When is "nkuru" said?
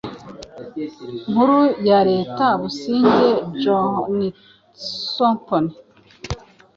1.31-1.59